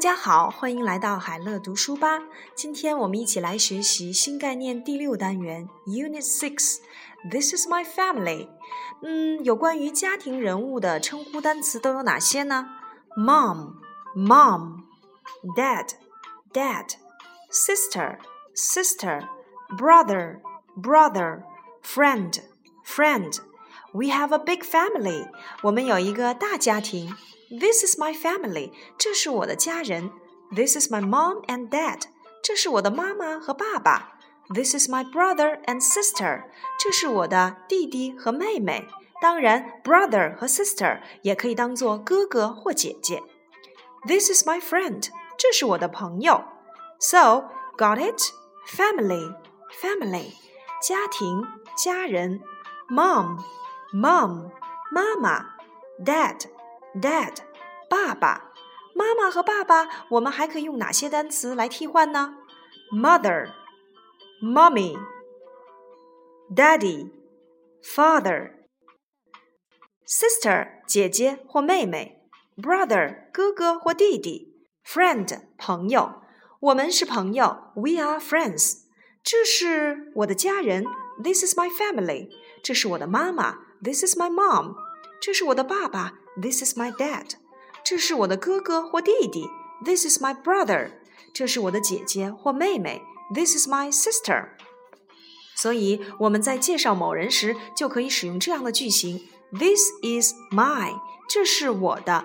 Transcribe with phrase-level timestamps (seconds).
[0.00, 2.22] 家好，欢迎来到海乐读书吧。
[2.54, 8.48] 今天我们一起来学习新概念第六单元 Unit Six。This is my family。
[9.02, 12.66] 嗯，有关于家庭人物的称呼单词都有哪些呢？
[13.16, 13.74] Mom,
[14.16, 14.84] mom,
[15.54, 15.90] dad,
[16.52, 16.94] dad,
[17.50, 18.18] sister,
[18.54, 19.28] sister,
[19.76, 20.40] brother,
[20.76, 21.42] brother,
[21.82, 22.40] friend,
[22.86, 23.38] friend.
[23.92, 25.28] We have a big family.
[25.62, 27.14] 我们有一个大家庭。
[27.50, 28.72] This is my family.
[28.98, 30.10] 这是我的家人。
[30.54, 32.02] This is my mom and dad.
[32.42, 34.18] 这是我的妈妈和爸爸。
[34.52, 36.44] This is my brother and sister.
[36.78, 38.88] 这是我的弟弟和妹妹。
[39.20, 43.22] 当然，brother 和 sister 也可以当做哥哥或姐姐。
[44.06, 45.08] This is my friend.
[45.36, 46.42] 这是我的朋友。
[46.98, 48.20] So, got it?
[48.66, 49.34] Family,
[49.80, 50.32] family.
[50.82, 52.40] 家庭，家人。
[52.88, 53.38] Mom,
[53.92, 54.50] mom,
[54.90, 55.50] 妈妈。
[56.02, 56.46] Dad,
[57.00, 57.34] dad,
[57.88, 58.52] 爸爸。
[58.94, 62.34] 妈妈和爸爸，我们还可以用哪些单词来替换呢？
[62.92, 63.52] Mother,
[64.42, 64.98] mommy,
[66.54, 67.10] daddy,
[67.82, 68.50] father,
[70.06, 76.20] sister 姐姐或妹妹，brother 哥哥或弟弟，friend 朋友。
[76.60, 78.82] 我们是朋友，we are friends。
[79.22, 80.84] 这是我的家人，
[81.22, 82.28] this is my family。
[82.62, 84.74] 这是我的妈妈，this is my mom。
[85.22, 87.32] 这是我的爸爸 ，this is my dad。
[87.82, 89.48] 这是我的哥哥或弟弟，
[89.84, 90.90] this is my brother。
[91.32, 93.02] 这是我的姐姐或妹妹，
[93.34, 94.48] this is my sister。
[95.54, 102.24] 所以我们在介绍某人时，就可以使用这样的句型：This is my，这是我的；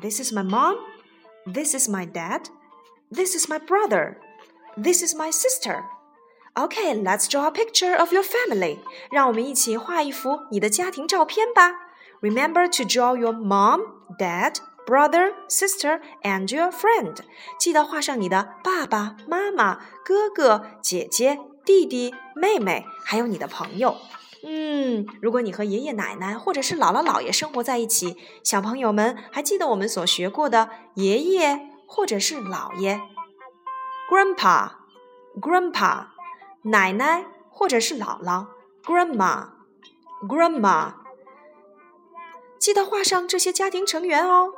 [0.00, 7.46] This is my mom，This is my dad，This is my brother，This is my sister。Okay, let's draw
[7.46, 8.78] a picture of your family.
[9.10, 11.72] 让我们一起画一幅你的家庭照片吧。
[12.21, 13.81] Remember to draw your mom,
[14.17, 17.15] dad, brother, sister, and your friend.
[17.59, 21.39] 记得画上你的爸爸妈妈、哥哥姐姐。
[21.65, 23.97] 弟弟、妹妹，还有你的朋友。
[24.41, 33.01] 嗯，如果你和爷爷奶奶或者是姥姥姥爷生活在一起，小朋友们还记得我们所学过的爷爷或者是姥爷
[34.09, 36.05] ，grandpa，grandpa，
[36.61, 38.45] 奶奶或者是姥姥
[38.85, 40.93] ，grandma，grandma。
[42.58, 44.52] 记得画上这些家庭成员哦。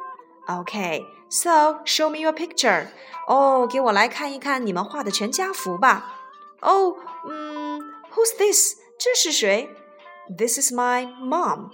[0.46, 2.88] OK，so show me your picture。
[3.26, 6.20] 哦，给我来看一看你们画的全家福吧。
[6.60, 7.80] 哦，嗯，
[8.12, 8.76] Who's this？
[8.98, 9.68] 这是谁？
[10.36, 11.70] This is my mom.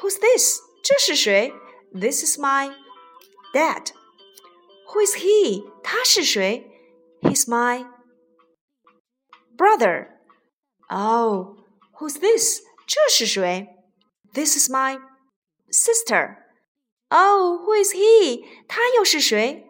[0.00, 0.60] Who's this？
[0.82, 1.52] 这是谁？
[1.92, 2.72] This is my
[3.52, 3.88] dad.
[4.88, 5.70] Who is he？
[5.82, 6.70] 他是谁？
[7.20, 7.86] He's my
[9.56, 10.08] brother.
[10.88, 11.56] Oh,
[11.98, 12.60] who's this？
[12.86, 13.68] 这是谁？
[14.32, 15.00] This is my
[15.73, 16.37] sister.
[17.09, 18.45] Oh, who is he？
[18.67, 19.67] 他又是谁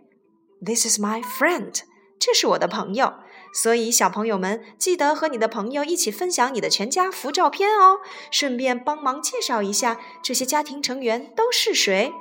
[0.64, 1.82] ？This is my friend.
[2.20, 3.16] 这是我的朋友。
[3.56, 8.00] 所以，小朋友们记得和你的朋友一起分享你的全家福照片哦，
[8.32, 12.12] 顺便帮忙介绍一下这些家庭成员都是谁。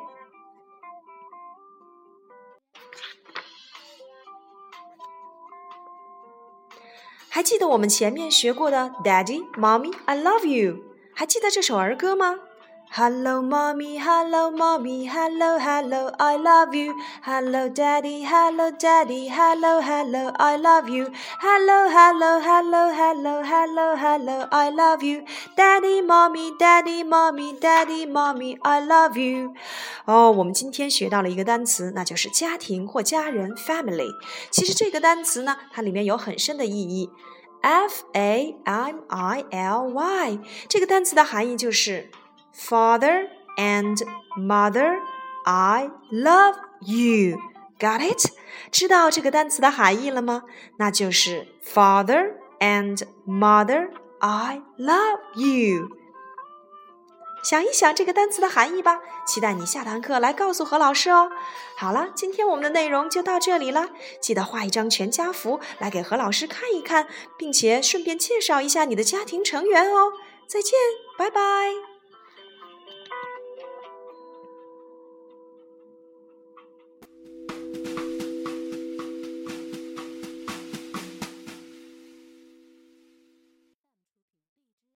[7.30, 10.82] 还记得我们前面学过的 “Daddy, Mommy, I love you”？
[11.14, 12.38] 还记得这首儿歌吗
[12.91, 13.97] ？Hello, mommy.
[13.97, 15.05] Hello, mommy.
[15.05, 16.09] Hello, hello.
[16.17, 16.95] I love you.
[17.21, 18.23] Hello, daddy.
[18.23, 19.27] Hello, daddy.
[19.27, 20.31] Hello, hello.
[20.39, 21.11] I love you.
[21.37, 24.47] Hello, hello, hello, hello, hello, hello.
[24.51, 25.25] I love you.
[25.55, 28.57] Daddy, mommy, daddy, mommy, daddy, mommy.
[28.63, 29.53] I love you.
[30.05, 34.09] 哦，我们今天学到了一个单词，那就是家庭或家人 （family）。
[34.49, 37.11] 其实这个单词呢，它里面有很深的意义。
[37.61, 40.39] F A M I L Y
[40.69, 42.09] 这个单词的含义就是。
[42.54, 44.02] Father and
[44.36, 44.98] mother,
[45.44, 47.38] I love you.
[47.78, 48.30] Got it?
[48.70, 50.44] 知道这个单词的含义了吗？
[50.78, 53.90] 那就是 Father and mother,
[54.20, 55.88] I love you.
[57.42, 59.00] 想一想这个单词的含义吧。
[59.26, 61.30] 期待你下堂课来告诉何老师哦。
[61.76, 63.88] 好了，今天我们的内容就到这里了。
[64.20, 70.12] 记得画一张全家福来给何老师看一看，并且顺便介绍一下你的家庭成员哦。
[70.46, 70.78] 再见，
[71.18, 71.91] 拜拜。